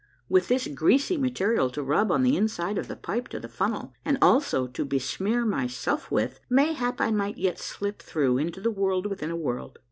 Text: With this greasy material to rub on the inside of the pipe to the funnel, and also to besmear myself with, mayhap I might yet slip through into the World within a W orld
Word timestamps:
With 0.27 0.47
this 0.47 0.67
greasy 0.67 1.15
material 1.15 1.69
to 1.69 1.83
rub 1.83 2.11
on 2.11 2.23
the 2.23 2.35
inside 2.35 2.79
of 2.79 2.87
the 2.87 2.95
pipe 2.95 3.27
to 3.27 3.39
the 3.39 3.47
funnel, 3.47 3.93
and 4.03 4.17
also 4.19 4.65
to 4.65 4.83
besmear 4.83 5.45
myself 5.45 6.09
with, 6.09 6.39
mayhap 6.49 6.99
I 6.99 7.11
might 7.11 7.37
yet 7.37 7.59
slip 7.59 8.01
through 8.01 8.39
into 8.39 8.59
the 8.59 8.71
World 8.71 9.05
within 9.05 9.29
a 9.29 9.33
W 9.37 9.47
orld 9.47 9.75